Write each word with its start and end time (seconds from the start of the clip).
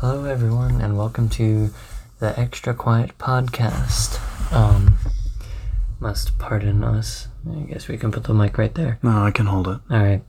Hello, 0.00 0.24
everyone, 0.26 0.80
and 0.80 0.96
welcome 0.96 1.28
to 1.30 1.70
the 2.20 2.38
Extra 2.38 2.72
Quiet 2.72 3.18
Podcast. 3.18 4.20
Um, 4.52 4.96
must 5.98 6.38
pardon 6.38 6.84
us. 6.84 7.26
I 7.50 7.62
guess 7.62 7.88
we 7.88 7.98
can 7.98 8.12
put 8.12 8.22
the 8.22 8.32
mic 8.32 8.58
right 8.58 8.72
there. 8.72 9.00
No, 9.02 9.24
I 9.24 9.32
can 9.32 9.46
hold 9.46 9.66
it. 9.66 9.80
All 9.90 9.98
right. 9.98 10.22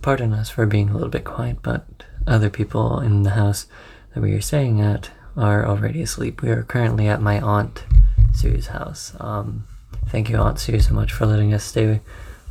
Pardon 0.00 0.32
us 0.32 0.48
for 0.48 0.64
being 0.64 0.88
a 0.88 0.94
little 0.94 1.10
bit 1.10 1.24
quiet, 1.24 1.58
but 1.62 1.84
other 2.26 2.48
people 2.48 3.00
in 3.00 3.22
the 3.22 3.30
house 3.30 3.66
that 4.14 4.22
we 4.22 4.32
are 4.32 4.40
staying 4.40 4.80
at 4.80 5.10
are 5.36 5.66
already 5.66 6.00
asleep. 6.00 6.40
We 6.40 6.48
are 6.48 6.62
currently 6.62 7.06
at 7.06 7.20
my 7.20 7.38
aunt 7.40 7.84
Sue's 8.32 8.68
house. 8.68 9.12
Um, 9.20 9.66
thank 10.06 10.30
you, 10.30 10.38
Aunt 10.38 10.58
Sue, 10.58 10.80
so 10.80 10.94
much 10.94 11.12
for 11.12 11.26
letting 11.26 11.52
us 11.52 11.64
stay 11.64 12.00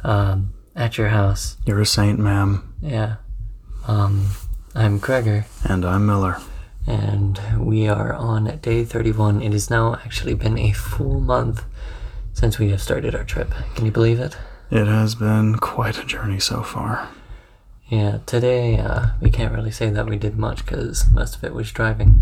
um, 0.03 0.53
at 0.75 0.99
your 0.99 1.09
house. 1.09 1.57
You're 1.65 1.81
a 1.81 1.85
saint, 1.87 2.19
ma'am. 2.19 2.75
Yeah. 2.79 3.15
Um, 3.87 4.27
I'm 4.75 4.99
Gregor, 4.99 5.47
And 5.63 5.83
I'm 5.83 6.05
Miller. 6.05 6.37
And 6.89 7.39
we 7.57 7.87
are 7.87 8.13
on 8.13 8.57
day 8.61 8.83
31. 8.83 9.43
It 9.43 9.53
has 9.53 9.69
now 9.69 9.95
actually 10.03 10.33
been 10.33 10.57
a 10.57 10.71
full 10.71 11.19
month 11.19 11.63
since 12.33 12.57
we 12.57 12.69
have 12.71 12.81
started 12.81 13.13
our 13.13 13.23
trip. 13.23 13.53
Can 13.75 13.85
you 13.85 13.91
believe 13.91 14.19
it? 14.19 14.35
It 14.71 14.87
has 14.87 15.15
been 15.15 15.57
quite 15.57 15.99
a 15.99 16.05
journey 16.05 16.39
so 16.39 16.63
far. 16.63 17.09
Yeah, 17.89 18.19
today 18.25 18.77
uh, 18.77 19.07
we 19.21 19.29
can't 19.29 19.53
really 19.53 19.71
say 19.71 19.89
that 19.91 20.07
we 20.07 20.17
did 20.17 20.37
much 20.37 20.65
because 20.65 21.09
most 21.11 21.35
of 21.35 21.43
it 21.43 21.53
was 21.53 21.71
driving. 21.71 22.21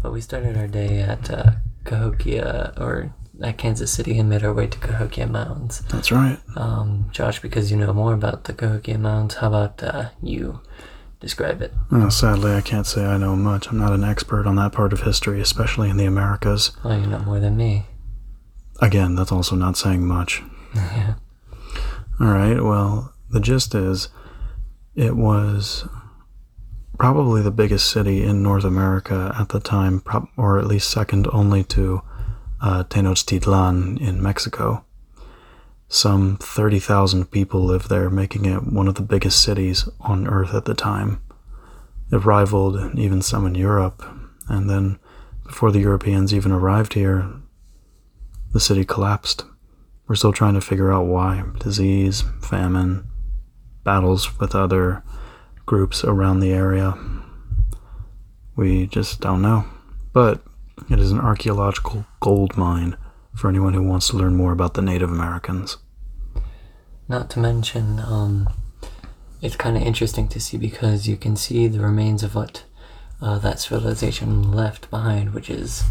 But 0.00 0.12
we 0.12 0.20
started 0.20 0.56
our 0.56 0.68
day 0.68 1.00
at 1.00 1.30
uh, 1.30 1.52
Cahokia, 1.84 2.74
or 2.76 3.14
at 3.42 3.58
Kansas 3.58 3.92
City, 3.92 4.18
and 4.18 4.28
made 4.28 4.44
our 4.44 4.52
way 4.52 4.66
to 4.66 4.78
Cahokia 4.78 5.26
Mounds. 5.26 5.80
That's 5.90 6.12
right. 6.12 6.38
Um, 6.56 7.08
Josh, 7.10 7.40
because 7.40 7.70
you 7.70 7.76
know 7.76 7.92
more 7.92 8.12
about 8.12 8.44
the 8.44 8.52
Cahokia 8.52 8.98
Mounds, 8.98 9.36
how 9.36 9.48
about 9.48 9.82
uh, 9.82 10.10
you 10.22 10.60
describe 11.24 11.62
it? 11.62 11.72
Well, 11.90 12.10
sadly, 12.10 12.52
I 12.52 12.60
can't 12.60 12.86
say 12.86 13.04
I 13.04 13.16
know 13.16 13.34
much. 13.34 13.68
I'm 13.68 13.78
not 13.78 13.92
an 13.92 14.04
expert 14.04 14.46
on 14.46 14.56
that 14.56 14.72
part 14.72 14.92
of 14.92 15.02
history, 15.02 15.40
especially 15.40 15.90
in 15.90 15.96
the 15.96 16.04
Americas. 16.04 16.72
Well, 16.84 17.00
you 17.00 17.06
know 17.06 17.18
more 17.20 17.40
than 17.40 17.56
me. 17.56 17.86
Again, 18.80 19.14
that's 19.14 19.32
also 19.32 19.56
not 19.56 19.76
saying 19.76 20.06
much. 20.06 20.42
yeah. 20.74 21.14
All 22.20 22.28
right, 22.28 22.62
well, 22.62 23.14
the 23.30 23.40
gist 23.40 23.74
is 23.74 24.08
it 24.94 25.16
was 25.16 25.88
probably 26.98 27.42
the 27.42 27.50
biggest 27.50 27.90
city 27.90 28.22
in 28.22 28.42
North 28.42 28.64
America 28.64 29.34
at 29.38 29.48
the 29.48 29.60
time, 29.60 30.02
or 30.36 30.58
at 30.58 30.66
least 30.66 30.90
second 30.90 31.26
only 31.32 31.64
to 31.64 32.02
uh, 32.60 32.84
Tenochtitlan 32.84 34.00
in 34.00 34.22
Mexico. 34.22 34.84
Some 35.88 36.36
30,000 36.38 37.30
people 37.30 37.64
lived 37.64 37.88
there, 37.88 38.10
making 38.10 38.46
it 38.46 38.64
one 38.64 38.88
of 38.88 38.96
the 38.96 39.02
biggest 39.02 39.42
cities 39.42 39.88
on 40.00 40.26
Earth 40.26 40.54
at 40.54 40.64
the 40.64 40.74
time. 40.74 41.20
It 42.10 42.24
rivaled 42.24 42.98
even 42.98 43.22
some 43.22 43.46
in 43.46 43.54
Europe, 43.54 44.04
and 44.48 44.68
then 44.68 44.98
before 45.44 45.70
the 45.70 45.80
Europeans 45.80 46.34
even 46.34 46.52
arrived 46.52 46.94
here, 46.94 47.30
the 48.52 48.60
city 48.60 48.84
collapsed. 48.84 49.44
We're 50.06 50.14
still 50.14 50.32
trying 50.32 50.54
to 50.54 50.60
figure 50.60 50.92
out 50.92 51.06
why. 51.06 51.44
Disease, 51.60 52.24
famine, 52.40 53.06
battles 53.84 54.38
with 54.38 54.54
other 54.54 55.02
groups 55.66 56.04
around 56.04 56.40
the 56.40 56.52
area. 56.52 56.96
We 58.56 58.86
just 58.86 59.20
don't 59.20 59.42
know. 59.42 59.64
But 60.12 60.42
it 60.90 61.00
is 61.00 61.10
an 61.10 61.20
archaeological 61.20 62.04
gold 62.20 62.56
mine 62.56 62.96
for 63.34 63.48
anyone 63.48 63.74
who 63.74 63.82
wants 63.82 64.08
to 64.08 64.16
learn 64.16 64.34
more 64.36 64.52
about 64.52 64.74
the 64.74 64.82
Native 64.82 65.10
Americans. 65.10 65.76
Not 67.08 67.28
to 67.30 67.38
mention, 67.38 67.98
um, 68.00 68.48
it's 69.42 69.56
kind 69.56 69.76
of 69.76 69.82
interesting 69.82 70.28
to 70.28 70.40
see 70.40 70.56
because 70.56 71.06
you 71.06 71.16
can 71.16 71.36
see 71.36 71.66
the 71.66 71.80
remains 71.80 72.22
of 72.22 72.34
what 72.34 72.64
uh, 73.20 73.38
that 73.38 73.60
civilization 73.60 74.52
left 74.52 74.88
behind, 74.90 75.34
which 75.34 75.50
is, 75.50 75.84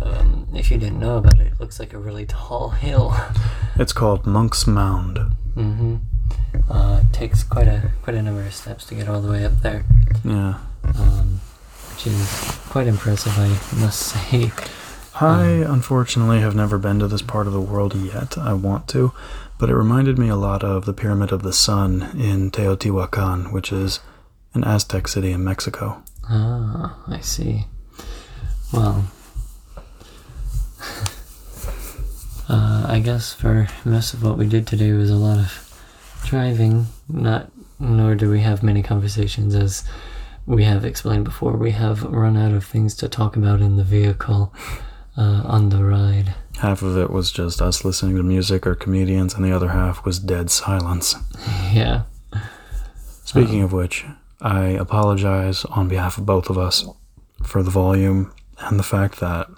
um, 0.00 0.46
if 0.54 0.70
you 0.70 0.78
didn't 0.78 1.00
know 1.00 1.16
about 1.16 1.38
it, 1.40 1.48
it 1.52 1.60
looks 1.60 1.78
like 1.80 1.92
a 1.92 1.98
really 1.98 2.26
tall 2.26 2.70
hill. 2.70 3.14
It's 3.78 3.92
called 3.92 4.24
Monk's 4.26 4.66
Mound. 4.66 5.18
Mm-hmm. 5.54 5.96
Uh, 6.70 7.00
it 7.04 7.12
takes 7.12 7.42
quite 7.44 7.68
a 7.68 7.90
quite 8.02 8.16
a 8.16 8.22
number 8.22 8.40
of 8.42 8.54
steps 8.54 8.86
to 8.86 8.94
get 8.94 9.06
all 9.06 9.20
the 9.20 9.30
way 9.30 9.44
up 9.44 9.60
there, 9.60 9.84
Yeah. 10.24 10.54
um, 10.98 11.40
which 11.92 12.06
is 12.06 12.58
quite 12.70 12.86
impressive, 12.86 13.34
I 13.38 13.48
must 13.78 13.98
say. 14.14 14.50
I 15.18 15.64
unfortunately 15.66 16.40
have 16.40 16.54
never 16.54 16.76
been 16.76 16.98
to 16.98 17.08
this 17.08 17.22
part 17.22 17.46
of 17.46 17.54
the 17.54 17.60
world 17.60 17.94
yet. 17.94 18.36
I 18.36 18.52
want 18.52 18.86
to, 18.88 19.12
but 19.58 19.70
it 19.70 19.74
reminded 19.74 20.18
me 20.18 20.28
a 20.28 20.36
lot 20.36 20.62
of 20.62 20.84
the 20.84 20.92
Pyramid 20.92 21.32
of 21.32 21.42
the 21.42 21.54
Sun 21.54 22.20
in 22.20 22.50
Teotihuacan, 22.50 23.50
which 23.50 23.72
is 23.72 24.00
an 24.52 24.62
Aztec 24.62 25.08
city 25.08 25.32
in 25.32 25.42
Mexico. 25.42 26.02
Ah, 26.28 27.02
I 27.08 27.20
see. 27.20 27.64
Well, 28.74 29.06
uh, 32.50 32.86
I 32.86 33.00
guess 33.02 33.32
for 33.32 33.68
most 33.86 34.12
of 34.12 34.22
what 34.22 34.36
we 34.36 34.46
did 34.46 34.66
today 34.66 34.92
was 34.92 35.08
a 35.08 35.16
lot 35.16 35.38
of 35.38 35.80
driving. 36.26 36.88
Not, 37.08 37.50
nor 37.80 38.16
do 38.16 38.30
we 38.30 38.40
have 38.40 38.62
many 38.62 38.82
conversations, 38.82 39.54
as 39.54 39.82
we 40.44 40.64
have 40.64 40.84
explained 40.84 41.24
before. 41.24 41.56
We 41.56 41.70
have 41.70 42.02
run 42.02 42.36
out 42.36 42.52
of 42.52 42.66
things 42.66 42.94
to 42.96 43.08
talk 43.08 43.34
about 43.34 43.62
in 43.62 43.76
the 43.76 43.84
vehicle 43.84 44.52
uh, 45.16 45.42
on 45.44 45.68
the 45.70 45.84
ride. 45.84 46.34
Half 46.58 46.82
of 46.82 46.96
it 46.96 47.10
was 47.10 47.30
just 47.30 47.60
us 47.60 47.84
listening 47.84 48.16
to 48.16 48.22
music 48.22 48.66
or 48.66 48.74
comedians, 48.74 49.34
and 49.34 49.44
the 49.44 49.52
other 49.52 49.68
half 49.68 50.04
was 50.04 50.18
dead 50.18 50.50
silence. 50.50 51.14
Yeah. 51.72 52.02
Speaking 53.24 53.60
of 53.60 53.72
which, 53.72 54.06
I 54.40 54.68
apologize 54.68 55.64
on 55.66 55.88
behalf 55.88 56.16
of 56.16 56.24
both 56.24 56.48
of 56.48 56.56
us 56.56 56.86
for 57.42 57.62
the 57.62 57.70
volume 57.70 58.32
and 58.60 58.78
the 58.78 58.84
fact 58.84 59.20
that 59.20 59.48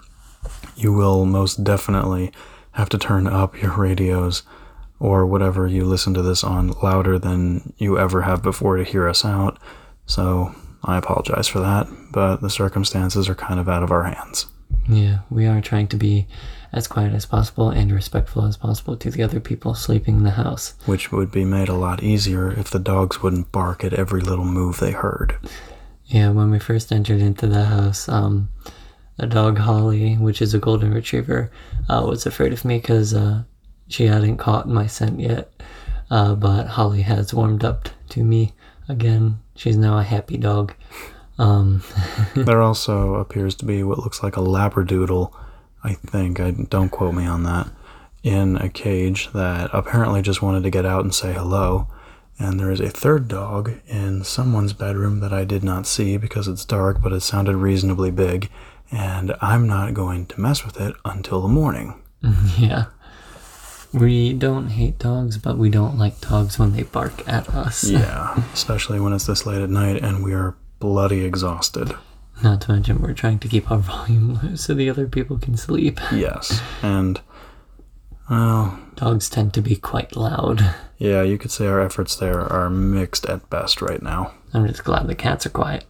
you 0.74 0.92
will 0.92 1.26
most 1.26 1.62
definitely 1.62 2.32
have 2.72 2.88
to 2.88 2.98
turn 2.98 3.26
up 3.26 3.60
your 3.60 3.76
radios 3.76 4.42
or 4.98 5.26
whatever 5.26 5.68
you 5.68 5.84
listen 5.84 6.14
to 6.14 6.22
this 6.22 6.42
on 6.42 6.72
louder 6.82 7.18
than 7.18 7.72
you 7.78 7.98
ever 7.98 8.22
have 8.22 8.42
before 8.42 8.76
to 8.76 8.84
hear 8.84 9.06
us 9.06 9.24
out. 9.24 9.58
So 10.06 10.54
I 10.82 10.96
apologize 10.96 11.46
for 11.46 11.60
that, 11.60 11.86
but 12.12 12.38
the 12.38 12.50
circumstances 12.50 13.28
are 13.28 13.34
kind 13.34 13.60
of 13.60 13.68
out 13.68 13.82
of 13.82 13.90
our 13.92 14.04
hands. 14.04 14.46
Yeah, 14.88 15.18
we 15.28 15.46
are 15.46 15.60
trying 15.60 15.88
to 15.88 15.96
be 15.96 16.26
as 16.72 16.86
quiet 16.86 17.12
as 17.12 17.26
possible 17.26 17.70
and 17.70 17.92
respectful 17.92 18.44
as 18.44 18.56
possible 18.56 18.96
to 18.96 19.10
the 19.10 19.22
other 19.22 19.40
people 19.40 19.74
sleeping 19.74 20.16
in 20.16 20.24
the 20.24 20.30
house. 20.30 20.74
Which 20.86 21.12
would 21.12 21.30
be 21.30 21.44
made 21.44 21.68
a 21.68 21.74
lot 21.74 22.02
easier 22.02 22.50
if 22.50 22.70
the 22.70 22.78
dogs 22.78 23.22
wouldn't 23.22 23.52
bark 23.52 23.84
at 23.84 23.94
every 23.94 24.22
little 24.22 24.44
move 24.44 24.78
they 24.78 24.92
heard. 24.92 25.36
Yeah, 26.06 26.30
when 26.30 26.50
we 26.50 26.58
first 26.58 26.90
entered 26.90 27.20
into 27.20 27.46
the 27.46 27.66
house, 27.66 28.08
um, 28.08 28.48
the 29.18 29.26
dog 29.26 29.58
Holly, 29.58 30.14
which 30.14 30.40
is 30.40 30.54
a 30.54 30.58
golden 30.58 30.94
retriever, 30.94 31.50
uh, 31.88 32.04
was 32.08 32.24
afraid 32.24 32.54
of 32.54 32.64
me 32.64 32.78
because 32.78 33.12
uh, 33.12 33.42
she 33.88 34.06
hadn't 34.06 34.38
caught 34.38 34.68
my 34.68 34.86
scent 34.86 35.20
yet. 35.20 35.52
Uh, 36.10 36.34
but 36.34 36.66
Holly 36.66 37.02
has 37.02 37.34
warmed 37.34 37.64
up 37.64 37.90
to 38.10 38.24
me 38.24 38.54
again. 38.88 39.40
She's 39.54 39.76
now 39.76 39.98
a 39.98 40.02
happy 40.02 40.38
dog. 40.38 40.72
Um, 41.38 41.82
there 42.34 42.62
also 42.62 43.14
appears 43.14 43.54
to 43.56 43.64
be 43.64 43.82
what 43.82 43.98
looks 43.98 44.22
like 44.22 44.36
a 44.36 44.40
labradoodle, 44.40 45.32
I 45.84 45.94
think. 45.94 46.40
I 46.40 46.50
don't 46.50 46.90
quote 46.90 47.14
me 47.14 47.26
on 47.26 47.44
that. 47.44 47.68
In 48.22 48.56
a 48.56 48.68
cage 48.68 49.32
that 49.32 49.70
apparently 49.72 50.22
just 50.22 50.42
wanted 50.42 50.64
to 50.64 50.70
get 50.70 50.84
out 50.84 51.04
and 51.04 51.14
say 51.14 51.32
hello. 51.32 51.88
And 52.38 52.58
there 52.58 52.70
is 52.70 52.80
a 52.80 52.90
third 52.90 53.26
dog 53.26 53.72
in 53.86 54.22
someone's 54.22 54.72
bedroom 54.72 55.20
that 55.20 55.32
I 55.32 55.44
did 55.44 55.64
not 55.64 55.86
see 55.86 56.16
because 56.16 56.46
it's 56.46 56.64
dark, 56.64 57.00
but 57.02 57.12
it 57.12 57.20
sounded 57.20 57.56
reasonably 57.56 58.10
big. 58.10 58.50
And 58.90 59.34
I'm 59.40 59.66
not 59.66 59.94
going 59.94 60.26
to 60.26 60.40
mess 60.40 60.64
with 60.64 60.80
it 60.80 60.94
until 61.04 61.40
the 61.40 61.48
morning. 61.48 62.00
yeah. 62.58 62.86
We 63.92 64.34
don't 64.34 64.68
hate 64.68 64.98
dogs, 64.98 65.38
but 65.38 65.56
we 65.56 65.70
don't 65.70 65.98
like 65.98 66.20
dogs 66.20 66.58
when 66.58 66.72
they 66.72 66.82
bark 66.82 67.26
at 67.26 67.48
us. 67.48 67.84
Yeah, 67.84 68.42
especially 68.52 69.00
when 69.00 69.12
it's 69.12 69.26
this 69.26 69.46
late 69.46 69.62
at 69.62 69.70
night 69.70 70.02
and 70.02 70.22
we 70.22 70.34
are 70.34 70.56
bloody 70.78 71.24
exhausted. 71.24 71.94
Not 72.42 72.60
to 72.62 72.72
mention, 72.72 73.00
we're 73.00 73.14
trying 73.14 73.38
to 73.40 73.48
keep 73.48 73.70
our 73.70 73.78
volume 73.94 74.34
low 74.42 74.54
so 74.54 74.74
the 74.74 74.88
other 74.90 75.06
people 75.06 75.38
can 75.38 75.56
sleep. 75.56 76.00
Yes, 76.12 76.60
and 76.82 77.20
well, 78.30 78.78
Dogs 78.94 79.28
tend 79.30 79.54
to 79.54 79.60
be 79.60 79.76
quite 79.76 80.16
loud. 80.16 80.74
yeah, 80.98 81.22
you 81.22 81.38
could 81.38 81.50
say 81.50 81.66
our 81.66 81.80
efforts 81.80 82.16
there 82.16 82.40
are 82.40 82.68
mixed 82.70 83.26
at 83.26 83.48
best 83.50 83.80
right 83.82 84.02
now. 84.02 84.32
I'm 84.54 84.66
just 84.66 84.84
glad 84.84 85.06
the 85.06 85.14
cats 85.14 85.46
are 85.46 85.50
quiet. 85.50 85.84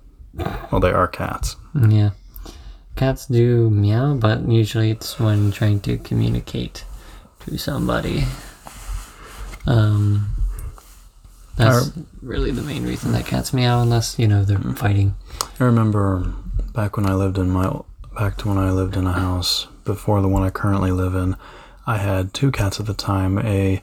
Well, 0.71 0.81
they 0.81 0.93
are 0.93 1.09
cats. 1.09 1.57
Yeah. 1.75 2.11
Cats 2.97 3.27
do 3.27 3.71
meow, 3.71 4.15
but 4.15 4.49
usually 4.49 4.91
it's 4.91 5.19
when 5.21 5.51
trying 5.53 5.81
to 5.81 5.99
communicate 5.99 6.85
to 7.41 7.57
somebody. 7.59 8.25
Um, 9.67 10.31
that's 11.59 11.93
really 12.23 12.51
the 12.51 12.63
main 12.63 12.85
reason 12.85 13.13
that 13.13 13.27
cats 13.27 13.53
meow, 13.53 13.83
unless, 13.83 14.19
you 14.19 14.27
know, 14.27 14.45
they're 14.45 14.59
mm-hmm. 14.59 14.75
fighting. 14.75 15.15
I 15.61 15.65
remember 15.65 16.33
back 16.73 16.97
when 16.97 17.07
I 17.07 17.15
lived 17.15 17.39
in 17.39 17.51
my 17.51 17.81
back 18.15 18.37
to 18.39 18.49
when 18.49 18.59
I 18.59 18.71
lived 18.71 18.97
in 18.97 19.07
a 19.07 19.13
house 19.13 19.69
before 19.85 20.21
the 20.21 20.29
one 20.29 20.43
I 20.43 20.51
currently 20.51 20.91
live 20.91 21.15
in. 21.15 21.37
I 21.87 21.99
had 21.99 22.35
two 22.35 22.51
cats 22.51 22.81
at 22.81 22.87
the 22.87 22.95
time, 22.95 23.39
a 23.39 23.81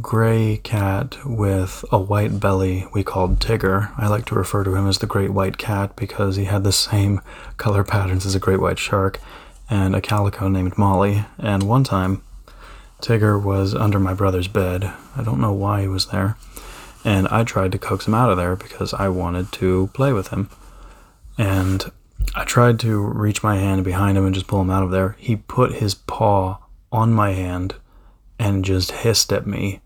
gray 0.00 0.58
cat 0.62 1.16
with 1.24 1.84
a 1.92 1.98
white 1.98 2.40
belly 2.40 2.86
we 2.94 3.04
called 3.04 3.38
Tigger. 3.38 3.92
I 3.98 4.08
like 4.08 4.24
to 4.26 4.34
refer 4.34 4.64
to 4.64 4.74
him 4.74 4.86
as 4.86 4.98
the 4.98 5.06
great 5.06 5.30
white 5.30 5.58
cat 5.58 5.96
because 5.96 6.36
he 6.36 6.44
had 6.44 6.64
the 6.64 6.72
same 6.72 7.20
color 7.56 7.84
patterns 7.84 8.26
as 8.26 8.34
a 8.34 8.40
great 8.40 8.60
white 8.60 8.78
shark, 8.78 9.20
and 9.70 9.94
a 9.94 10.00
calico 10.00 10.48
named 10.48 10.76
Molly. 10.78 11.24
And 11.38 11.62
one 11.62 11.84
time, 11.84 12.22
Tigger 13.00 13.42
was 13.42 13.74
under 13.74 13.98
my 13.98 14.14
brother's 14.14 14.48
bed. 14.48 14.84
I 15.16 15.22
don't 15.24 15.40
know 15.40 15.52
why 15.52 15.82
he 15.82 15.88
was 15.88 16.06
there. 16.06 16.36
And 17.04 17.26
I 17.28 17.44
tried 17.44 17.72
to 17.72 17.78
coax 17.78 18.06
him 18.06 18.14
out 18.14 18.30
of 18.30 18.36
there 18.36 18.56
because 18.56 18.94
I 18.94 19.08
wanted 19.08 19.50
to 19.52 19.90
play 19.92 20.12
with 20.12 20.28
him. 20.28 20.50
And 21.36 21.90
I 22.34 22.44
tried 22.44 22.78
to 22.80 23.00
reach 23.00 23.42
my 23.42 23.56
hand 23.56 23.84
behind 23.84 24.16
him 24.16 24.24
and 24.24 24.34
just 24.34 24.46
pull 24.46 24.60
him 24.60 24.70
out 24.70 24.84
of 24.84 24.90
there. 24.90 25.16
He 25.18 25.36
put 25.36 25.74
his 25.74 25.94
paw 25.94 26.58
on 26.90 27.12
my 27.12 27.32
hand 27.32 27.74
and 28.38 28.64
just 28.64 28.92
hissed 28.92 29.32
at 29.32 29.46
me. 29.46 29.80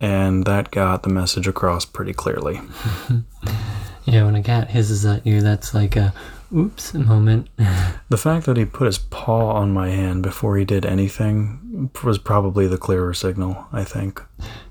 And 0.00 0.44
that 0.46 0.70
got 0.70 1.02
the 1.02 1.08
message 1.08 1.46
across 1.46 1.84
pretty 1.84 2.12
clearly. 2.12 2.60
Yeah, 4.04 4.24
when 4.24 4.34
a 4.34 4.42
cat 4.42 4.70
hisses 4.70 5.06
at 5.06 5.26
you, 5.26 5.40
that's 5.40 5.74
like 5.74 5.96
a 5.96 6.12
oops 6.54 6.94
moment. 6.94 7.48
The 8.08 8.18
fact 8.18 8.44
that 8.44 8.58
he 8.58 8.66
put 8.66 8.86
his 8.86 8.98
paw 8.98 9.52
on 9.52 9.72
my 9.72 9.88
hand 9.88 10.22
before 10.22 10.58
he 10.58 10.66
did 10.66 10.84
anything 10.84 11.90
was 12.04 12.18
probably 12.18 12.66
the 12.66 12.76
clearer 12.76 13.14
signal, 13.14 13.66
I 13.72 13.84
think. 13.84 14.20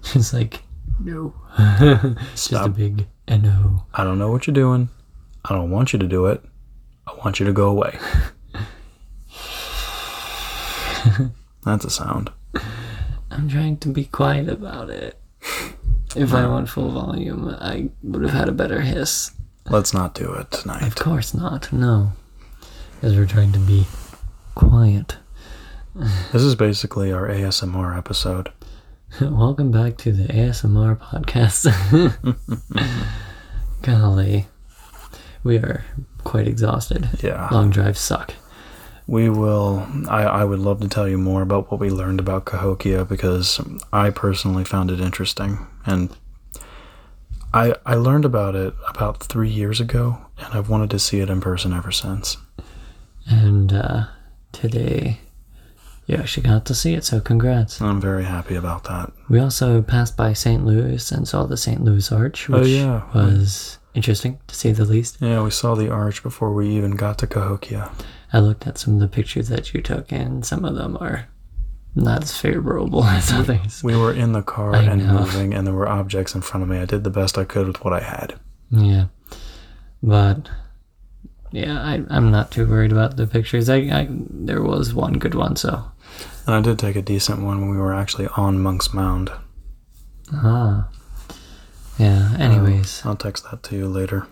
Just 0.04 0.32
like, 0.32 0.62
no. 1.04 1.34
Just 2.36 2.52
a 2.52 2.70
big 2.70 3.08
no. 3.28 3.86
I 3.94 4.04
don't 4.04 4.20
know 4.20 4.32
what 4.32 4.46
you're 4.48 4.54
doing. 4.54 4.90
I 5.46 5.54
don't 5.54 5.72
want 5.72 5.94
you 5.94 6.00
to 6.00 6.08
do 6.08 6.26
it. 6.28 6.44
I 7.08 7.14
want 7.24 7.40
you 7.40 7.46
to 7.46 7.54
go 7.54 7.70
away. 7.70 7.98
That's 11.64 11.86
a 11.86 11.90
sound. 11.90 12.32
I'm 13.32 13.48
trying 13.50 13.78
to 13.78 13.90
be 13.90 14.06
quiet 14.06 14.50
about 14.50 14.90
it. 14.90 15.18
If 16.16 16.34
I 16.34 16.46
went 16.46 16.68
full 16.70 16.92
volume, 16.92 17.48
I 17.60 17.90
would 18.04 18.24
have 18.24 18.34
had 18.34 18.50
a 18.50 18.54
better 18.54 18.82
hiss. 18.82 19.32
Let's 19.70 19.94
not 19.94 20.14
do 20.14 20.34
it 20.34 20.52
tonight. 20.52 20.84
Of 20.84 20.96
course 20.96 21.34
not, 21.34 21.72
no. 21.72 22.12
Because 22.96 23.16
we're 23.16 23.26
trying 23.26 23.54
to 23.54 23.60
be 23.60 23.88
quiet. 24.56 25.16
This 25.96 26.42
is 26.42 26.56
basically 26.56 27.12
our 27.12 27.28
ASMR 27.28 27.98
episode. 27.98 28.52
Welcome 29.22 29.72
back 29.72 29.98
to 29.98 30.14
the 30.14 30.24
ASMR 30.24 30.98
podcast. 30.98 31.68
Golly. 33.82 34.48
We 35.44 35.58
are 35.58 35.84
quite 36.24 36.48
exhausted. 36.48 37.10
Yeah. 37.22 37.50
Long 37.52 37.72
drives 37.72 38.00
suck. 38.00 38.34
We 39.08 39.28
will. 39.30 39.86
I, 40.08 40.22
I 40.24 40.44
would 40.46 40.60
love 40.60 40.80
to 40.80 40.88
tell 40.88 41.10
you 41.10 41.18
more 41.18 41.42
about 41.42 41.70
what 41.70 41.82
we 41.82 41.90
learned 41.90 42.22
about 42.22 42.46
Cahokia 42.46 43.04
because 43.04 43.60
I 43.92 44.12
personally 44.12 44.64
found 44.64 44.90
it 44.92 45.02
interesting. 45.02 45.68
And 45.86 46.16
I, 47.54 47.76
I 47.86 47.96
learned 47.96 48.24
about 48.24 48.56
it 48.56 48.74
about 48.88 49.22
three 49.22 49.50
years 49.50 49.82
ago, 49.82 50.20
and 50.38 50.54
I've 50.54 50.70
wanted 50.70 50.90
to 50.92 51.00
see 51.00 51.20
it 51.20 51.30
in 51.30 51.42
person 51.42 51.74
ever 51.74 51.92
since. 51.92 52.38
And 53.28 53.74
uh, 53.74 54.06
today, 54.54 55.20
you 56.12 56.18
actually 56.18 56.44
got 56.44 56.66
to 56.66 56.76
see 56.76 56.94
it, 56.94 57.04
so 57.06 57.20
congrats. 57.22 57.82
I'm 57.82 58.02
very 58.02 58.26
happy 58.26 58.56
about 58.56 58.84
that. 58.86 59.12
We 59.30 59.40
also 59.40 59.82
passed 59.82 60.18
by 60.18 60.34
St. 60.34 60.66
Louis 60.66 61.12
and 61.12 61.28
saw 61.28 61.46
the 61.46 61.58
St. 61.58 61.84
Louis 61.84 62.12
Arch, 62.12 62.50
oh, 62.50 62.60
which 62.60 62.68
Oh, 62.68 62.68
yeah. 62.68 63.02
was 63.16 63.80
interesting 63.94 64.40
to 64.48 64.56
say 64.56 64.72
the 64.74 64.86
least. 64.86 65.18
Yeah, 65.22 65.42
we 65.44 65.52
saw 65.52 65.74
the 65.76 65.90
arch 65.90 66.22
before 66.22 66.54
we 66.54 66.70
even 66.76 66.92
got 66.92 67.18
to 67.20 67.28
Cahokia. 67.28 67.92
I 68.34 68.40
looked 68.40 68.68
at 68.68 68.78
some 68.78 68.94
of 68.96 69.00
the 69.00 69.08
pictures 69.08 69.48
that 69.50 69.74
you 69.74 69.82
took, 69.82 70.12
and 70.12 70.46
some 70.46 70.64
of 70.66 70.76
them 70.76 70.98
are 71.00 71.28
not 71.96 72.24
as 72.24 72.38
favorable 72.38 73.04
as 73.18 73.32
others. 73.32 73.82
We 73.84 73.96
were 73.98 74.14
in 74.14 74.32
the 74.34 74.42
car 74.42 74.76
I 74.76 74.84
and 74.84 75.08
know. 75.08 75.20
moving, 75.20 75.54
and 75.54 75.66
there 75.66 75.74
were 75.74 75.88
objects 75.90 76.36
in 76.36 76.42
front 76.42 76.64
of 76.64 76.70
me. 76.70 76.78
I 76.80 76.86
did 76.86 77.04
the 77.04 77.10
best 77.10 77.38
I 77.38 77.44
could 77.46 77.68
with 77.68 77.84
what 77.84 77.94
I 77.94 78.02
had. 78.02 78.40
Yeah, 78.70 79.06
but 80.04 80.50
yeah, 81.52 81.80
I, 81.82 82.04
I'm 82.10 82.32
not 82.32 82.52
too 82.52 82.66
worried 82.68 82.92
about 82.92 83.18
the 83.18 83.28
pictures. 83.28 83.70
I, 83.70 83.78
I 83.78 84.08
there 84.10 84.62
was 84.62 84.94
one 84.94 85.14
good 85.20 85.36
one, 85.36 85.56
so 85.56 85.84
And 86.46 86.56
I 86.56 86.62
did 86.62 86.80
take 86.80 86.96
a 86.96 87.02
decent 87.02 87.42
one 87.42 87.60
when 87.62 87.70
we 87.72 87.78
were 87.78 87.94
actually 87.94 88.28
on 88.38 88.60
Monk's 88.60 88.94
Mound. 88.94 89.32
ah, 90.34 90.88
yeah. 91.98 92.36
Anyways, 92.40 93.06
I'll 93.06 93.16
text 93.16 93.50
that 93.52 93.64
to 93.64 93.76
you 93.76 93.88
later. 93.88 94.28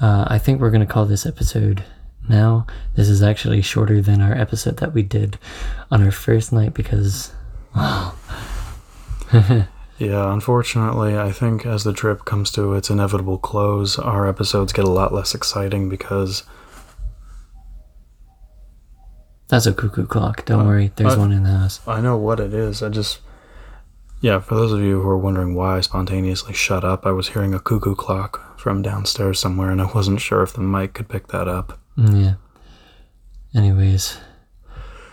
uh, 0.00 0.24
I 0.28 0.38
think 0.38 0.60
we're 0.60 0.70
gonna 0.70 0.86
call 0.86 1.06
this 1.06 1.24
episode 1.26 1.84
now. 2.28 2.66
This 2.96 3.08
is 3.08 3.22
actually 3.22 3.62
shorter 3.62 4.00
than 4.02 4.20
our 4.20 4.34
episode 4.34 4.76
that 4.78 4.92
we 4.92 5.02
did 5.02 5.38
on 5.90 6.02
our 6.02 6.10
first 6.10 6.52
night 6.52 6.74
because, 6.74 7.32
Yeah, 9.98 10.30
unfortunately, 10.32 11.16
I 11.18 11.32
think 11.32 11.64
as 11.64 11.84
the 11.84 11.92
trip 11.92 12.24
comes 12.26 12.50
to 12.52 12.74
its 12.74 12.90
inevitable 12.90 13.38
close, 13.38 13.98
our 13.98 14.28
episodes 14.28 14.72
get 14.72 14.84
a 14.84 14.90
lot 14.90 15.12
less 15.12 15.34
exciting 15.34 15.88
because 15.88 16.42
that's 19.48 19.66
a 19.66 19.72
cuckoo 19.72 20.06
clock. 20.06 20.44
Don't 20.44 20.66
worry, 20.66 20.92
there's 20.96 21.14
uh, 21.14 21.18
one 21.18 21.32
in 21.32 21.44
the 21.44 21.50
house. 21.50 21.80
I 21.86 22.00
know 22.00 22.16
what 22.16 22.40
it 22.40 22.52
is. 22.52 22.82
I 22.82 22.88
just. 22.88 23.20
Yeah, 24.22 24.40
for 24.40 24.54
those 24.54 24.72
of 24.72 24.80
you 24.80 25.00
who 25.02 25.08
are 25.08 25.18
wondering 25.18 25.54
why 25.54 25.76
I 25.76 25.80
spontaneously 25.82 26.54
shut 26.54 26.84
up, 26.84 27.06
I 27.06 27.10
was 27.12 27.28
hearing 27.28 27.52
a 27.54 27.60
cuckoo 27.60 27.94
clock 27.94 28.58
from 28.58 28.80
downstairs 28.82 29.38
somewhere, 29.38 29.70
and 29.70 29.80
I 29.80 29.90
wasn't 29.92 30.20
sure 30.20 30.42
if 30.42 30.54
the 30.54 30.62
mic 30.62 30.94
could 30.94 31.08
pick 31.08 31.28
that 31.28 31.46
up. 31.48 31.78
Mm, 31.98 32.22
Yeah. 32.24 32.34
Anyways, 33.54 34.18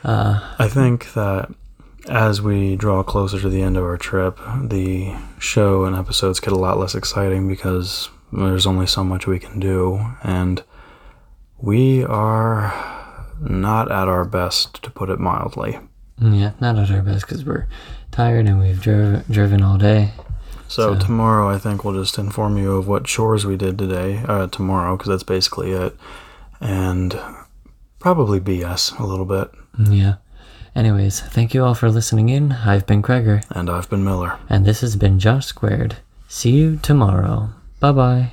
uh, 0.03 0.55
I 0.57 0.67
think 0.67 1.13
that 1.13 1.49
as 2.09 2.41
we 2.41 2.75
draw 2.75 3.03
closer 3.03 3.39
to 3.39 3.49
the 3.49 3.61
end 3.61 3.77
of 3.77 3.83
our 3.83 3.97
trip, 3.97 4.37
the 4.61 5.15
show 5.39 5.85
and 5.85 5.95
episodes 5.95 6.39
get 6.39 6.53
a 6.53 6.57
lot 6.57 6.77
less 6.77 6.95
exciting 6.95 7.47
because 7.47 8.09
there's 8.31 8.65
only 8.65 8.87
so 8.87 9.03
much 9.03 9.27
we 9.27 9.39
can 9.39 9.59
do, 9.59 10.05
and 10.23 10.63
we 11.59 12.03
are 12.03 12.73
not 13.39 13.91
at 13.91 14.07
our 14.07 14.25
best, 14.25 14.81
to 14.83 14.89
put 14.89 15.09
it 15.09 15.19
mildly. 15.19 15.79
yeah, 16.21 16.51
not 16.61 16.77
at 16.77 16.91
our 16.91 17.01
best 17.01 17.25
because 17.27 17.43
we're 17.45 17.67
tired 18.11 18.45
and 18.47 18.59
we've 18.59 18.81
driv- 18.81 19.27
driven 19.27 19.61
all 19.61 19.77
day. 19.77 20.11
So, 20.67 20.93
So- 20.93 20.99
tomorrow, 20.99 21.49
I 21.49 21.57
think 21.57 21.83
we'll 21.83 21.93
just 22.01 22.17
inform 22.17 22.57
you 22.57 22.73
of 22.73 22.87
what 22.87 23.03
chores 23.05 23.45
we 23.45 23.55
did 23.57 23.77
today, 23.77 24.23
uh, 24.27 24.47
tomorrow, 24.47 24.95
because 24.97 25.09
that's 25.09 25.23
basically 25.23 25.71
it, 25.71 25.95
and 26.59 27.19
probably 27.99 28.39
BS 28.39 28.97
a 28.99 29.05
little 29.05 29.25
bit. 29.25 29.51
Yeah. 29.77 30.15
Anyways, 30.75 31.21
thank 31.21 31.53
you 31.53 31.63
all 31.63 31.75
for 31.75 31.89
listening 31.89 32.29
in. 32.29 32.51
I've 32.51 32.85
been 32.87 33.01
Kreger, 33.01 33.43
And 33.51 33.69
I've 33.69 33.89
been 33.89 34.03
Miller. 34.03 34.37
and 34.49 34.65
this 34.65 34.81
has 34.81 34.95
been 34.95 35.19
Josh 35.19 35.45
Squared. 35.47 35.97
See 36.27 36.51
you 36.51 36.77
tomorrow. 36.81 37.49
Bye 37.79 37.91
bye. 37.91 38.31